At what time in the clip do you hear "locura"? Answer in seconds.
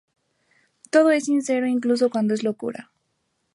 2.49-2.89